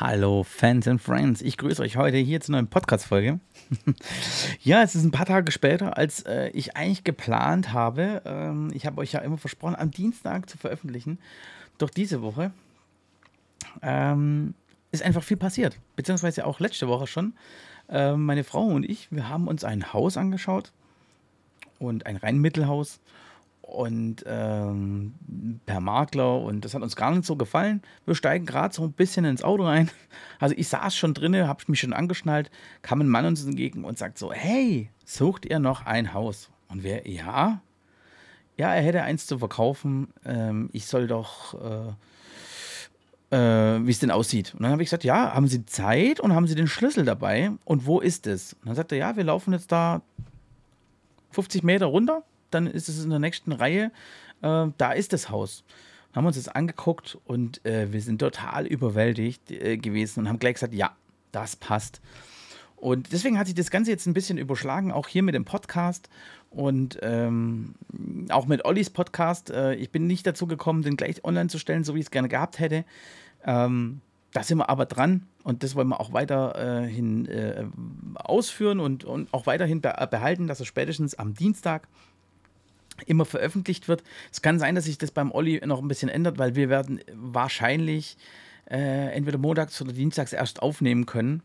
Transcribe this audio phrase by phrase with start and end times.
[0.00, 3.38] Hallo Fans and Friends, ich grüße euch heute hier zur neuen Podcast-Folge.
[4.60, 8.20] ja, es ist ein paar Tage später, als äh, ich eigentlich geplant habe.
[8.24, 11.20] Ähm, ich habe euch ja immer versprochen, am Dienstag zu veröffentlichen.
[11.78, 12.50] Doch diese Woche
[13.82, 14.54] ähm,
[14.90, 17.34] ist einfach viel passiert, beziehungsweise auch letzte Woche schon.
[17.88, 20.72] Äh, meine Frau und ich, wir haben uns ein Haus angeschaut
[21.78, 22.98] und ein Reinmittelhaus
[23.66, 25.14] und ähm,
[25.64, 27.82] per Makler und das hat uns gar nicht so gefallen.
[28.04, 29.90] Wir steigen gerade so ein bisschen ins Auto rein.
[30.40, 32.50] Also ich saß schon drinne, habe mich schon angeschnallt,
[32.82, 36.50] kam ein Mann uns entgegen und sagt so, hey, sucht ihr noch ein Haus?
[36.68, 37.62] Und wir, ja,
[38.56, 40.08] ja, er hätte eins zu verkaufen.
[40.24, 41.54] Ähm, ich soll doch,
[43.30, 44.52] äh, äh, wie es denn aussieht.
[44.54, 47.52] Und dann habe ich gesagt, ja, haben Sie Zeit und haben Sie den Schlüssel dabei?
[47.64, 48.52] Und wo ist es?
[48.54, 50.02] Und dann sagt er, ja, wir laufen jetzt da
[51.30, 52.22] 50 Meter runter
[52.54, 53.90] dann ist es in der nächsten Reihe,
[54.42, 55.64] äh, da ist das Haus.
[56.14, 60.54] Haben uns das angeguckt und äh, wir sind total überwältigt äh, gewesen und haben gleich
[60.54, 60.94] gesagt, ja,
[61.32, 62.00] das passt.
[62.76, 66.08] Und deswegen hat sich das Ganze jetzt ein bisschen überschlagen, auch hier mit dem Podcast
[66.50, 67.74] und ähm,
[68.28, 69.50] auch mit Ollis Podcast.
[69.50, 72.10] Äh, ich bin nicht dazu gekommen, den gleich online zu stellen, so wie ich es
[72.10, 72.84] gerne gehabt hätte.
[73.44, 74.00] Ähm,
[74.32, 77.64] da sind wir aber dran und das wollen wir auch weiterhin äh,
[78.16, 81.88] ausführen und, und auch weiterhin behalten, dass er spätestens am Dienstag
[83.06, 84.02] immer veröffentlicht wird.
[84.32, 87.00] Es kann sein, dass sich das beim Olli noch ein bisschen ändert, weil wir werden
[87.12, 88.16] wahrscheinlich
[88.70, 91.42] äh, entweder montags oder dienstags erst aufnehmen können.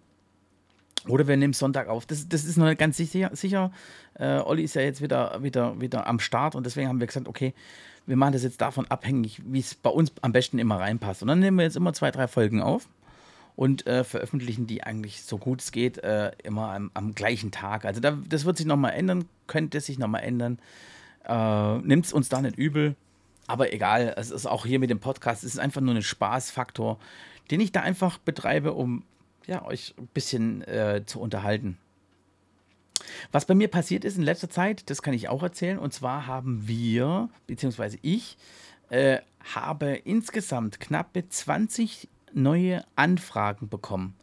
[1.08, 2.06] Oder wir nehmen Sonntag auf.
[2.06, 3.32] Das, das ist noch nicht ganz sicher.
[3.34, 3.72] sicher.
[4.16, 7.28] Äh, Olli ist ja jetzt wieder, wieder, wieder am Start und deswegen haben wir gesagt,
[7.28, 7.54] okay,
[8.06, 11.22] wir machen das jetzt davon abhängig, wie es bei uns am besten immer reinpasst.
[11.22, 12.88] Und dann nehmen wir jetzt immer zwei, drei Folgen auf
[13.56, 17.86] und äh, veröffentlichen die eigentlich so gut es geht äh, immer am, am, gleichen Tag.
[17.86, 20.60] Also da, das wird sich nochmal ändern, könnte sich nochmal ändern.
[21.30, 22.96] Äh, Nimmt es uns da nicht übel.
[23.48, 27.00] Aber egal, es ist auch hier mit dem Podcast, es ist einfach nur ein Spaßfaktor,
[27.50, 29.04] den ich da einfach betreibe, um
[29.48, 31.78] ja, euch ein bisschen äh, zu unterhalten.
[33.32, 35.80] Was bei mir passiert ist in letzter Zeit, das kann ich auch erzählen.
[35.80, 38.38] Und zwar haben wir, beziehungsweise ich,
[38.90, 39.20] äh,
[39.54, 44.16] habe insgesamt knappe 20 neue Anfragen bekommen.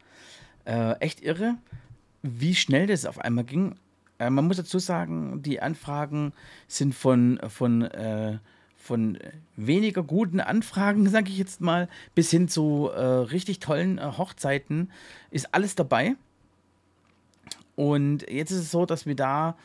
[0.64, 1.56] Äh, echt irre,
[2.22, 3.74] wie schnell das auf einmal ging.
[4.18, 6.32] Äh, man muss dazu sagen, die Anfragen
[6.68, 8.38] sind von, von, äh,
[8.76, 9.18] von
[9.56, 14.90] weniger guten Anfragen, sage ich jetzt mal, bis hin zu äh, richtig tollen äh, Hochzeiten,
[15.30, 16.14] ist alles dabei.
[17.74, 19.56] Und jetzt ist es so, dass wir da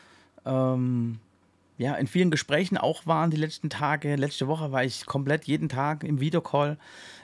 [0.44, 1.18] ähm,
[1.78, 4.16] ja, in vielen Gesprächen auch waren die letzten Tage.
[4.16, 6.76] Letzte Woche war ich komplett jeden Tag im Videocall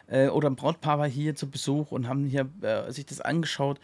[0.09, 3.79] äh, oder ein Brautpaar war hier zu Besuch und haben hier äh, sich das angeschaut.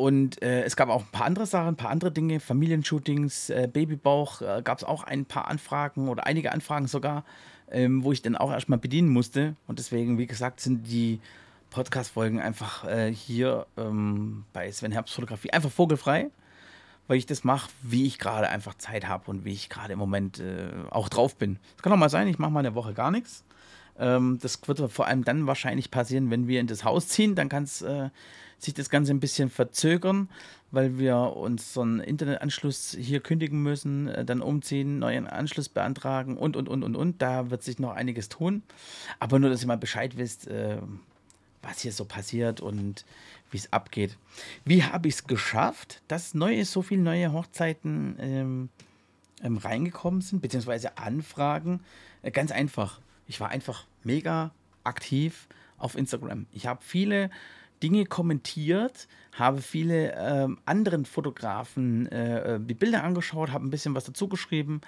[0.00, 3.68] Und äh, es gab auch ein paar andere Sachen, ein paar andere Dinge, Familienshootings, äh,
[3.70, 7.22] Babybauch, äh, gab es auch ein paar Anfragen oder einige Anfragen sogar,
[7.70, 9.56] ähm, wo ich dann auch erstmal bedienen musste.
[9.66, 11.20] Und deswegen, wie gesagt, sind die
[11.68, 16.30] Podcast-Folgen einfach äh, hier ähm, bei Sven Herbst Fotografie einfach vogelfrei,
[17.06, 19.98] weil ich das mache, wie ich gerade einfach Zeit habe und wie ich gerade im
[19.98, 21.58] Moment äh, auch drauf bin.
[21.76, 23.44] Es kann auch mal sein, ich mache mal eine Woche gar nichts.
[24.00, 27.34] Ähm, das wird vor allem dann wahrscheinlich passieren, wenn wir in das Haus ziehen.
[27.34, 28.08] Dann kann es äh,
[28.58, 30.28] sich das Ganze ein bisschen verzögern,
[30.70, 36.68] weil wir unseren Internetanschluss hier kündigen müssen, äh, dann umziehen, neuen Anschluss beantragen und, und,
[36.68, 37.22] und, und, und.
[37.22, 38.62] Da wird sich noch einiges tun.
[39.18, 40.78] Aber nur, dass ihr mal Bescheid wisst, äh,
[41.62, 43.04] was hier so passiert und
[43.50, 44.16] wie es abgeht.
[44.64, 48.68] Wie habe ich es geschafft, dass neue, so viele neue Hochzeiten ähm,
[49.42, 51.80] ähm, reingekommen sind, beziehungsweise Anfragen?
[52.22, 53.00] Äh, ganz einfach.
[53.30, 54.50] Ich war einfach mega
[54.82, 55.46] aktiv
[55.78, 56.46] auf Instagram.
[56.50, 57.30] Ich habe viele
[57.80, 59.06] Dinge kommentiert,
[59.38, 64.26] habe viele ähm, anderen Fotografen äh, äh, die Bilder angeschaut, habe ein bisschen was dazu
[64.26, 64.80] geschrieben,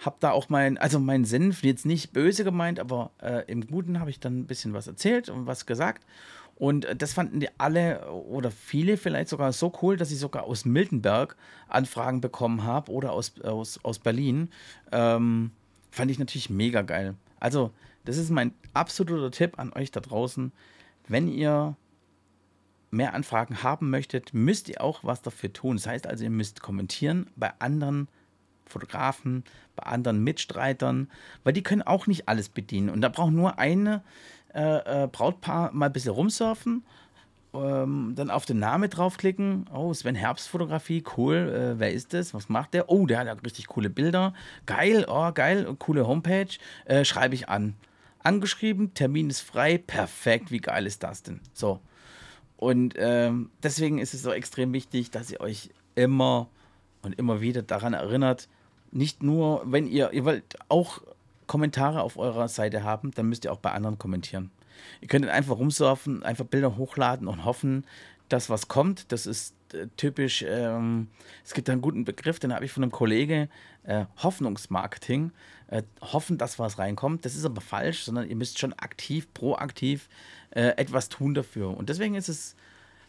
[0.00, 4.00] habe da auch mein, also mein Senf jetzt nicht böse gemeint, aber äh, im Guten
[4.00, 6.04] habe ich dann ein bisschen was erzählt und was gesagt.
[6.56, 10.44] Und äh, das fanden die alle oder viele vielleicht sogar so cool, dass ich sogar
[10.44, 11.36] aus Miltenberg
[11.68, 14.50] Anfragen bekommen habe oder aus, aus, aus Berlin.
[14.92, 15.52] Ähm,
[15.90, 17.14] fand ich natürlich mega geil.
[17.40, 17.72] Also,
[18.04, 20.52] das ist mein absoluter Tipp an euch da draußen.
[21.08, 21.76] Wenn ihr
[22.90, 25.76] mehr Anfragen haben möchtet, müsst ihr auch was dafür tun.
[25.76, 28.08] Das heißt also, ihr müsst kommentieren bei anderen
[28.66, 29.44] Fotografen,
[29.76, 31.10] bei anderen Mitstreitern,
[31.44, 32.90] weil die können auch nicht alles bedienen.
[32.90, 34.02] Und da braucht nur eine
[34.54, 36.84] äh, äh, Brautpaar mal ein bisschen rumsurfen,
[37.54, 39.66] ähm, dann auf den Namen draufklicken.
[39.72, 41.36] Oh, Sven Herbst Fotografie, cool.
[41.36, 42.34] Äh, wer ist das?
[42.34, 42.90] Was macht der?
[42.90, 44.34] Oh, der hat richtig coole Bilder.
[44.66, 46.48] Geil, oh, geil, coole Homepage.
[46.84, 47.74] Äh, schreibe ich an.
[48.20, 50.50] Angeschrieben, Termin ist frei, perfekt.
[50.50, 51.40] Wie geil ist das denn?
[51.52, 51.80] So,
[52.58, 56.48] und ähm, deswegen ist es so extrem wichtig, dass ihr euch immer
[57.02, 58.48] und immer wieder daran erinnert,
[58.90, 61.00] nicht nur, wenn ihr, ihr wollt auch
[61.46, 64.50] Kommentare auf eurer Seite haben, dann müsst ihr auch bei anderen kommentieren.
[65.00, 67.84] Ihr könnt einfach rumsurfen, einfach Bilder hochladen und hoffen,
[68.28, 69.10] dass was kommt.
[69.12, 71.08] Das ist äh, typisch, ähm,
[71.44, 73.48] es gibt einen guten Begriff, den habe ich von einem Kollege,
[73.84, 75.32] äh, Hoffnungsmarketing.
[75.70, 77.26] Äh, hoffen, dass was reinkommt.
[77.26, 80.08] Das ist aber falsch, sondern ihr müsst schon aktiv, proaktiv
[80.48, 81.76] äh, etwas tun dafür.
[81.76, 82.56] Und deswegen ist es,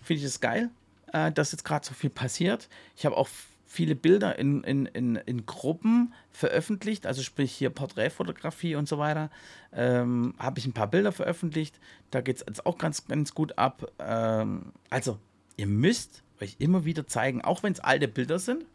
[0.01, 0.69] finde ich es geil,
[1.13, 2.67] äh, dass jetzt gerade so viel passiert.
[2.97, 3.29] Ich habe auch
[3.69, 9.29] viele Bilder in, in, in, in Gruppen veröffentlicht, also sprich hier Porträtfotografie und so weiter.
[9.71, 11.79] Ähm, habe ich ein paar Bilder veröffentlicht.
[12.09, 13.91] Da geht es jetzt auch ganz, ganz gut ab.
[13.99, 15.19] Ähm, also,
[15.55, 18.65] ihr müsst euch immer wieder zeigen, auch wenn es alte Bilder sind.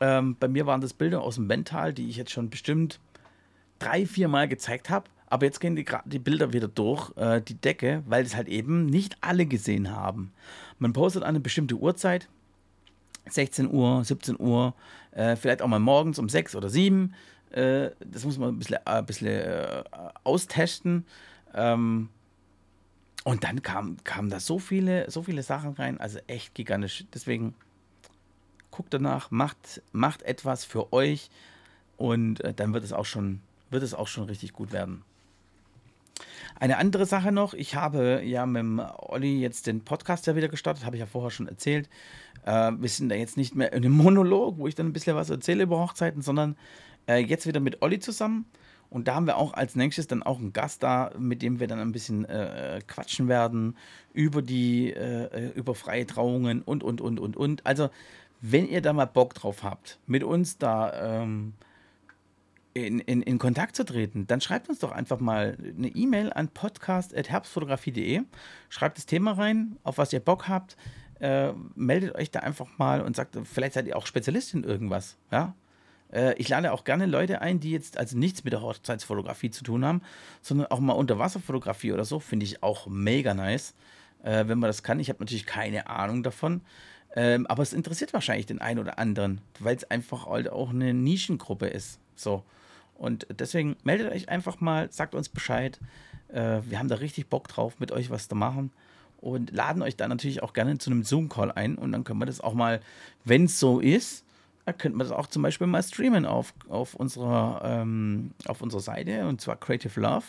[0.00, 2.98] Ähm, bei mir waren das Bilder aus dem Mental, die ich jetzt schon bestimmt
[3.78, 5.08] drei, vier Mal gezeigt habe.
[5.26, 8.86] Aber jetzt gehen die, die Bilder wieder durch äh, die Decke, weil es halt eben
[8.86, 10.32] nicht alle gesehen haben.
[10.80, 12.28] Man postet eine bestimmte Uhrzeit,
[13.32, 14.74] 16 Uhr, 17 Uhr,
[15.12, 17.14] äh, vielleicht auch mal morgens um 6 oder 7.
[17.50, 19.84] Äh, das muss man ein bisschen, ein bisschen äh,
[20.24, 21.06] austesten.
[21.54, 22.08] Ähm,
[23.24, 27.04] und dann kamen kam da so viele, so viele Sachen rein, also echt gigantisch.
[27.12, 27.54] Deswegen
[28.70, 31.30] guckt danach, macht, macht etwas für euch
[31.96, 33.40] und äh, dann wird es auch schon,
[33.70, 35.02] wird es auch schon richtig gut werden.
[36.58, 40.48] Eine andere Sache noch, ich habe ja mit dem Olli jetzt den Podcast ja wieder
[40.48, 41.88] gestartet, habe ich ja vorher schon erzählt.
[42.44, 45.16] Äh, wir sind da jetzt nicht mehr in einem Monolog, wo ich dann ein bisschen
[45.16, 46.56] was erzähle über Hochzeiten, sondern
[47.08, 48.46] äh, jetzt wieder mit Olli zusammen.
[48.90, 51.66] Und da haben wir auch als nächstes dann auch einen Gast da, mit dem wir
[51.66, 53.76] dann ein bisschen äh, quatschen werden
[54.14, 57.66] über die, äh, über freie Trauungen und, und, und, und, und.
[57.66, 57.90] Also,
[58.40, 61.54] wenn ihr da mal Bock drauf habt, mit uns da ähm,
[62.74, 66.48] in, in, in Kontakt zu treten, dann schreibt uns doch einfach mal eine E-Mail an
[66.48, 68.22] podcast.herbstfotografie.de.
[68.68, 70.76] Schreibt das Thema rein, auf was ihr Bock habt.
[71.20, 75.16] Äh, meldet euch da einfach mal und sagt, vielleicht seid ihr auch Spezialist in irgendwas.
[75.32, 75.54] Ja?
[76.12, 79.64] Äh, ich lade auch gerne Leute ein, die jetzt also nichts mit der Hochzeitsfotografie zu
[79.64, 80.02] tun haben,
[80.42, 83.74] sondern auch mal Unterwasserfotografie oder so, finde ich auch mega nice,
[84.22, 85.00] äh, wenn man das kann.
[85.00, 86.60] Ich habe natürlich keine Ahnung davon.
[87.16, 90.92] Ähm, aber es interessiert wahrscheinlich den einen oder anderen, weil es einfach halt auch eine
[90.92, 91.98] Nischengruppe ist.
[92.20, 92.44] So.
[92.94, 95.78] Und deswegen meldet euch einfach mal, sagt uns Bescheid.
[96.28, 98.72] Äh, wir haben da richtig Bock drauf, mit euch was zu machen.
[99.20, 101.76] Und laden euch dann natürlich auch gerne zu einem Zoom-Call ein.
[101.76, 102.80] Und dann können wir das auch mal,
[103.24, 104.24] wenn es so ist,
[104.64, 108.80] dann könnten wir das auch zum Beispiel mal streamen auf, auf, unserer, ähm, auf unserer
[108.80, 109.26] Seite.
[109.26, 110.26] Und zwar Creative Love.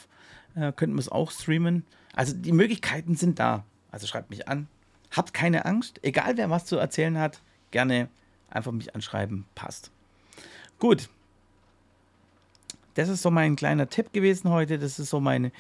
[0.56, 1.86] Äh, könnten wir es auch streamen.
[2.16, 3.64] Also die Möglichkeiten sind da.
[3.92, 4.68] Also schreibt mich an.
[5.12, 6.00] Habt keine Angst.
[6.04, 7.42] Egal wer was zu erzählen hat,
[7.72, 8.10] gerne
[8.50, 9.46] einfach mich anschreiben.
[9.56, 9.92] Passt.
[10.80, 11.10] Gut,
[13.00, 14.78] das ist so mein kleiner Tipp gewesen heute.
[14.78, 15.54] Das ist so meine,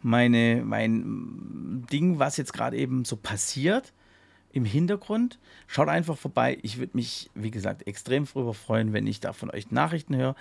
[0.00, 3.92] meine, mein Ding, was jetzt gerade eben so passiert
[4.52, 5.40] im Hintergrund.
[5.66, 6.56] Schaut einfach vorbei.
[6.62, 10.36] Ich würde mich, wie gesagt, extrem darüber freuen, wenn ich da von euch Nachrichten höre.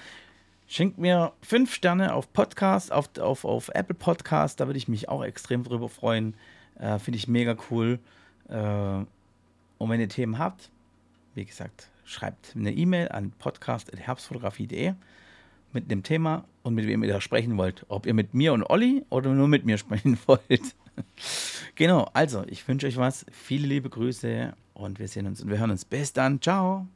[0.68, 4.60] Schenkt mir fünf Sterne auf Podcast, auf, auf, auf Apple Podcast.
[4.60, 6.36] Da würde ich mich auch extrem drüber freuen.
[6.78, 7.98] Äh, Finde ich mega cool.
[8.48, 10.70] Äh, und wenn ihr Themen habt,
[11.34, 14.94] wie gesagt, schreibt eine E-Mail an podcast.herbstfotografie.de
[15.74, 17.86] mit dem Thema und mit wem ihr da sprechen wollt.
[17.90, 20.76] Ob ihr mit mir und Olli oder nur mit mir sprechen wollt.
[21.76, 23.26] genau, also ich wünsche euch was.
[23.32, 25.86] Viele liebe Grüße und wir sehen uns und wir hören uns.
[25.86, 26.42] Bis dann.
[26.42, 26.88] Ciao.